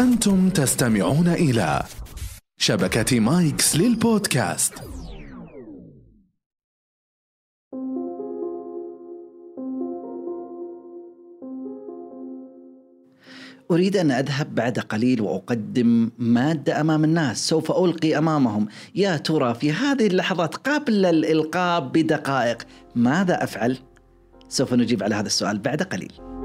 [0.00, 1.82] أنتم تستمعون إلى
[2.58, 4.74] شبكة مايكس للبودكاست.
[13.70, 17.48] أريد أن أذهب بعد قليل وأقدم مادة أمام الناس.
[17.48, 18.68] سوف ألقي أمامهم.
[18.94, 22.62] يا ترى في هذه اللحظات قبل الإلقاء بدقائق
[22.94, 23.78] ماذا أفعل؟
[24.48, 26.35] سوف نجيب على هذا السؤال بعد قليل.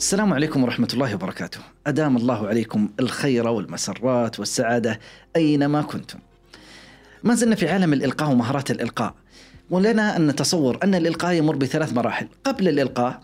[0.00, 1.60] السلام عليكم ورحمة الله وبركاته.
[1.86, 5.00] أدام الله عليكم الخير والمسرات والسعادة
[5.36, 6.18] أينما كنتم.
[7.24, 9.14] ما زلنا في عالم الإلقاء ومهارات الإلقاء.
[9.70, 13.20] ولنا أن نتصور أن الإلقاء يمر بثلاث مراحل، قبل الإلقاء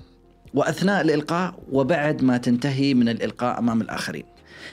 [0.54, 4.24] وأثناء الإلقاء وبعد ما تنتهي من الإلقاء أمام الآخرين.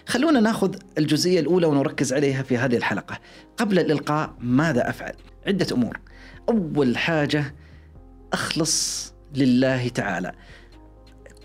[0.06, 3.20] خلونا ناخذ الجزئية الأولى ونركز عليها في هذه الحلقة.
[3.58, 5.14] قبل الإلقاء ماذا أفعل؟
[5.48, 6.00] عدة أمور.
[6.50, 7.56] أول حاجة
[8.34, 10.32] أخلص لله تعالى.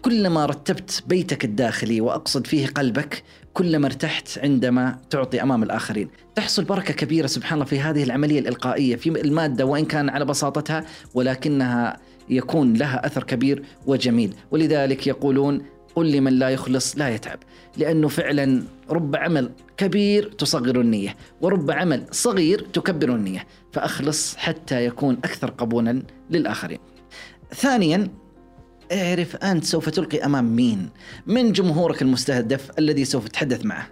[0.02, 6.94] كلما رتبت بيتك الداخلي وأقصد فيه قلبك كلما ارتحت عندما تعطي أمام الآخرين، تحصل بركة
[6.94, 11.96] كبيرة سبحان الله في هذه العملية الإلقائية في المادة وإن كان على بساطتها ولكنها
[12.28, 15.62] يكون لها أثر كبير وجميل، ولذلك يقولون
[15.94, 17.38] قل لمن لا يخلص لا يتعب،
[17.76, 25.14] لأنه فعلا رب عمل كبير تصغر النية، ورب عمل صغير تكبر النية، فأخلص حتى يكون
[25.14, 26.78] أكثر قبولا للآخرين.
[27.54, 28.08] ثانيا
[28.92, 30.88] اعرف أنت سوف تلقي أمام مين؟
[31.26, 33.88] من جمهورك المستهدف الذي سوف تتحدث معه؟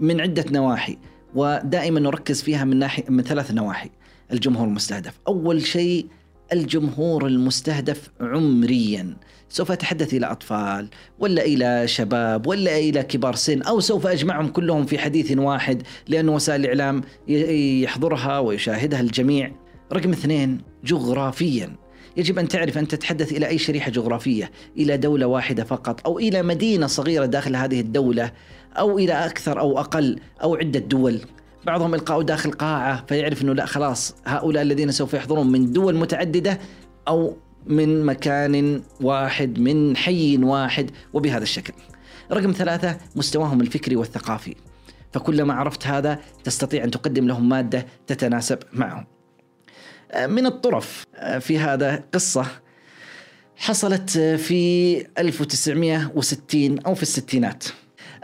[0.00, 0.98] من عدة نواحي
[1.34, 3.90] ودائما نركز فيها من ناحية من ثلاث نواحي.
[4.32, 5.18] الجمهور المستهدف.
[5.28, 6.06] أول شيء
[6.52, 9.16] الجمهور المستهدف عمريا.
[9.48, 14.86] سوف أتحدث إلى أطفال ولا إلى شباب ولا إلى كبار سن أو سوف أجمعهم كلهم
[14.86, 17.02] في حديث واحد لأن وسائل الإعلام
[17.82, 19.52] يحضرها ويشاهدها الجميع.
[19.92, 21.81] رقم اثنين جغرافيا.
[22.16, 26.42] يجب أن تعرف أن تتحدث إلى أي شريحة جغرافية إلى دولة واحدة فقط أو إلى
[26.42, 28.32] مدينة صغيرة داخل هذه الدولة
[28.78, 31.20] أو إلى أكثر أو أقل أو عدة دول.
[31.66, 36.58] بعضهم إلقاء داخل قاعة فيعرف أنه لا خلاص هؤلاء الذين سوف يحضرون من دول متعددة
[37.08, 37.36] أو
[37.66, 41.72] من مكان واحد من حي واحد وبهذا الشكل.
[42.32, 44.54] رقم ثلاثة مستواهم الفكري والثقافي.
[45.12, 49.04] فكلما عرفت هذا تستطيع أن تقدم لهم مادة تتناسب معهم.
[50.16, 51.06] من الطرف.
[51.40, 52.46] في هذا قصة
[53.56, 57.64] حصلت في 1960 أو في الستينات.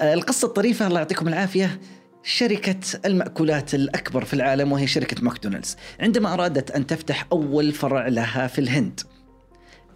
[0.03, 1.81] القصة الطريفة الله يعطيكم العافية
[2.23, 5.77] شركة المأكولات الأكبر في العالم وهي شركة ماكدونالدز.
[6.01, 9.01] عندما أرادت أن تفتح أول فرع لها في الهند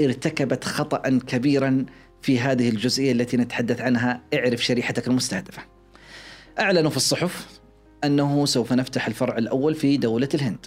[0.01, 1.87] ارتكبت خطأ كبيرا
[2.23, 4.23] في هذه الجزئية التي نتحدث عنها.
[4.35, 5.63] اعرف شريحتك المستهدفة.
[6.61, 7.47] أعلنوا في الصحف
[8.05, 10.67] أنه سوف نفتح الفرع الأول في دولة الهند.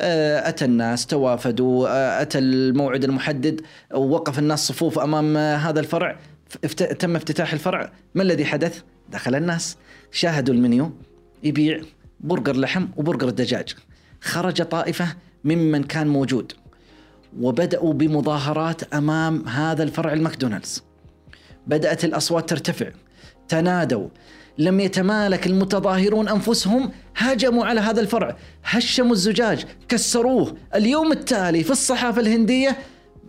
[0.00, 3.60] آه، أتى الناس توافدوا آه، أتى الموعد المحدد
[3.94, 6.18] ووقف الناس صفوف أمام آه، هذا الفرع.
[6.98, 7.92] تم افتتاح الفرع.
[8.14, 9.76] ما الذي حدث؟ دخل الناس
[10.12, 10.92] شاهدوا المنيو
[11.42, 11.80] يبيع
[12.20, 13.74] برجر لحم وبرجر دجاج
[14.20, 16.52] خرج طائفة ممن كان موجود
[17.40, 20.82] وبدأوا بمظاهرات أمام هذا الفرع الماكدونالدز.
[21.66, 22.90] بدأت الأصوات ترتفع.
[23.50, 24.08] تنادوا.
[24.58, 28.36] لم يتمالك المتظاهرون أنفسهم هاجموا على هذا الفرع.
[28.64, 30.56] هشموا الزجاج كسروه.
[30.74, 32.76] اليوم التالي في الصحافة الهندية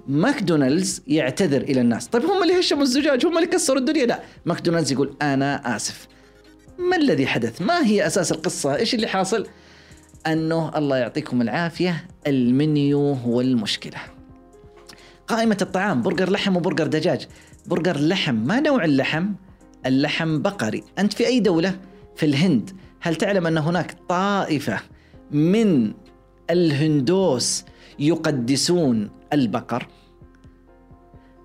[0.08, 2.08] ماكدونالدز يعتذر إلى الناس.
[2.08, 4.20] طيب هم اللي هشموا الزجاج هم اللي كسروا الدنيا؟ لا.
[4.46, 6.08] ماكدونالدز يقول أنا آسف.
[6.78, 9.48] ما الذي حدث؟ ما هي أساس القصة؟ إيش اللي حاصل؟
[10.28, 13.98] أنه الله يعطيكم العافية المنيو هو المشكلة.
[15.28, 17.28] قائمة الطعام برجر لحم وبرجر دجاج.
[17.66, 19.26] برجر لحم ما نوع اللحم؟
[19.86, 20.84] اللحم بقري.
[21.00, 21.80] أنت في أي دولة
[22.16, 22.70] في الهند
[23.00, 24.80] هل تعلم أن هناك طائفة
[25.32, 25.94] من
[26.50, 27.66] الهندوس
[28.00, 29.88] يقدسون البقر؟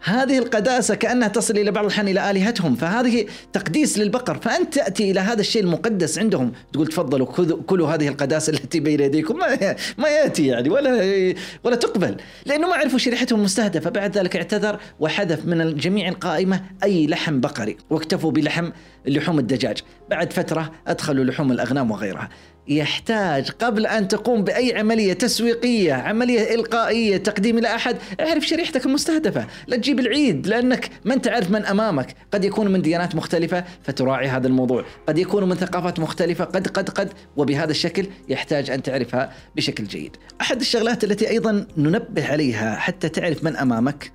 [0.06, 4.38] هذه القداسة كأنها تصل إلى بعض الأحيان إلى آلهتهم فهذه تقديس للبقر.
[4.38, 6.52] فأنت تأتي إلى هذا الشيء المقدس عندهم.
[6.72, 7.26] تقول تفضلوا
[7.66, 9.38] كلوا هذه القداسة التي بين يديكم.
[9.38, 12.16] ما, ما يأتي يعني ولا ولا تقبل.
[12.46, 17.76] لأنه ما عرفوا شريحتهم المستهدفة بعد ذلك اعتذر وحذف من جميع القائمة أي لحم بقري.
[17.90, 18.70] واكتفوا بلحم
[19.06, 19.78] لحوم الدجاج.
[20.10, 22.28] بعد فترة أدخلوا لحوم الأغنام وغيرها.
[22.68, 29.46] يحتاج قبل أن تقوم بأي عملية تسويقية عملية إلقائية تقديم إلى أحد اعرف شريحتك المستهدفة.
[29.66, 32.14] لا تجيب العيد لأنك ما أنت عارف من أمامك.
[32.32, 34.84] قد يكون من ديانات مختلفة فتراعي هذا الموضوع.
[35.08, 37.12] قد يكون من ثقافات مختلفة قد قد قد.
[37.36, 40.16] وبهذا الشكل يحتاج أن تعرفها بشكل جيد.
[40.40, 44.12] أحد الشغلات التي أيضا ننبه عليها حتى تعرف من أمامك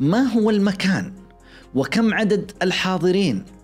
[0.00, 1.12] ما هو المكان؟
[1.74, 3.57] وكم عدد الحاضرين؟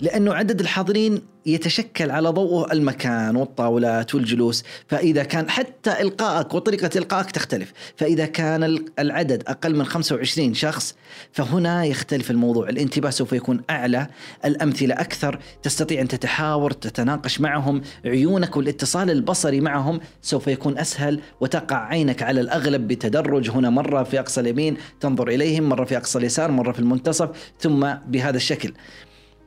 [0.00, 4.64] لأنه عدد الحاضرين يتشكل على ضوءه المكان والطاولات والجلوس.
[4.88, 7.72] فإذا كان حتى إلقائك وطريقة إلقائك تختلف.
[7.96, 10.94] فإذا كان العدد أقل من 25 شخص
[11.32, 12.68] فهنا يختلف الموضوع.
[12.68, 14.06] الانتباه سوف يكون أعلى
[14.44, 21.76] الأمثلة أكثر تستطيع أن تتحاور تتناقش معهم عيونك والاتصال البصري معهم سوف يكون أسهل وتقع
[21.76, 26.50] عينك على الأغلب بتدرج هنا مرة في أقصى اليمين تنظر إليهم مرة في أقصى اليسار
[26.50, 27.28] مرة في المنتصف
[27.60, 28.72] ثم بهذا الشكل.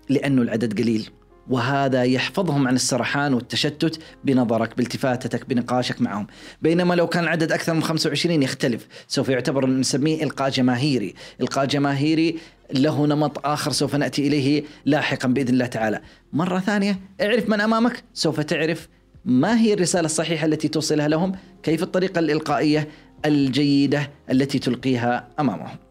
[0.10, 1.10] لأنه العدد قليل.
[1.50, 6.28] وهذا يحفظهم عن السرحان والتشتت بنظرك بالتفاتتك بنقاشك معهم.
[6.62, 8.88] بينما لو كان العدد أكثر من 25 يختلف.
[9.08, 11.14] سوف يعتبر نسميه إلقاء جماهيري.
[11.42, 12.38] إلقاء جماهيري
[12.74, 16.02] له نمط آخر سوف نأتي إليه لاحقا بإذن الله تعالى.
[16.34, 18.04] مرة ثانية اعرف من أمامك.
[18.14, 18.88] سوف تعرف
[19.26, 22.88] ما هي الرسالة الصحيحة التي توصلها لهم؟ كيف الطريقة الإلقائية
[23.26, 25.83] الجيدة التي تلقيها أمامهم؟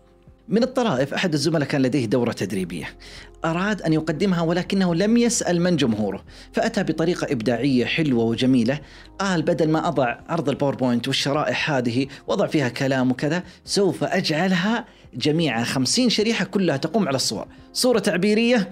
[0.53, 2.97] من الطرائف أحد الزملاء كان لديه دورة تدريبية.
[3.45, 8.81] أراد أن يقدمها ولكنه لم يسأل من جمهوره فأتى بطريقة إبداعية حلوة وجميلة.
[9.19, 14.85] قال بدل ما أضع عرض الباوربوينت والشرائح هذه وضع فيها كلام وكذا سوف أجعلها
[15.15, 17.47] جميعها خمسين شريحة كلها تقوم على الصور.
[17.73, 18.71] صورة تعبيرية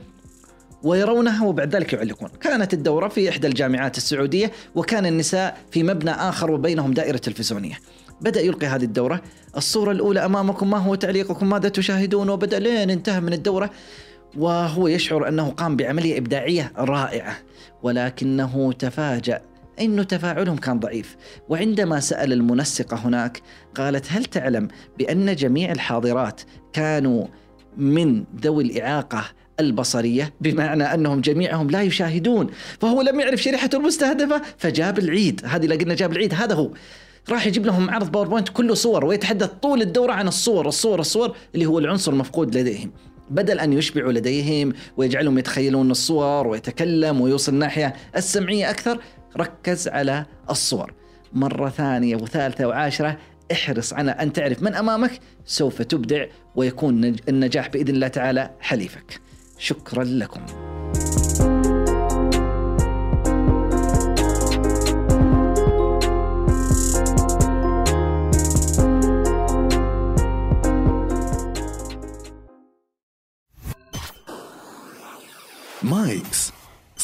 [0.82, 2.30] ويرونها وبعد ذلك يعلقون.
[2.40, 7.78] كانت الدورة في إحدى الجامعات السعودية وكان النساء في مبنى آخر وبينهم دائرة تلفزيونية.
[8.20, 9.22] بدأ يلقي هذه الدورة.
[9.56, 13.70] الصورة الأولى أمامكم ما هو تعليقكم؟ ماذا تشاهدون؟ وبدأ لين انتهى من الدورة.
[14.36, 17.36] وهو يشعر أنه قام بعملية إبداعية رائعة
[17.82, 19.42] ولكنه تفاجأ
[19.80, 21.16] انه تفاعلهم كان ضعيف،
[21.48, 23.42] وعندما سأل المنسقه هناك
[23.74, 24.68] قالت هل تعلم
[24.98, 26.40] بأن جميع الحاضرات
[26.72, 27.26] كانوا
[27.76, 29.24] من ذوي الإعاقة
[29.60, 32.50] البصرية؟ بمعنى أنهم جميعهم لا يشاهدون،
[32.80, 36.70] فهو لم يعرف شريحته المستهدفة فجاب العيد، هذه اللي قلنا جاب العيد هذا هو.
[37.30, 41.66] راح يجيب لهم عرض باوربوينت كله صور ويتحدث طول الدورة عن الصور الصور الصور اللي
[41.66, 42.92] هو العنصر المفقود لديهم.
[43.30, 49.00] بدل أن يشبعوا لديهم ويجعلهم يتخيلون الصور ويتكلم ويوصل الناحيه السمعية أكثر
[49.36, 50.94] ركز على الصور.
[51.32, 53.16] مرة ثانية وثالثة وعاشرة
[53.52, 59.20] احرص على أن تعرف من أمامك سوف تبدع ويكون النجاح بإذن الله تعالى حليفك.
[59.58, 60.40] شكرا لكم.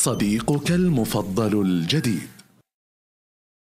[0.06, 2.35] صديقك المفضل الجديد.